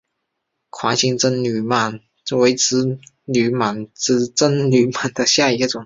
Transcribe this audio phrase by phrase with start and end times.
[0.71, 2.01] 环形真绥螨
[2.35, 5.79] 为植绥螨科真绥螨属下的一个种。